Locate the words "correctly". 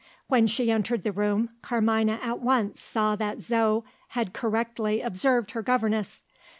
4.33-4.99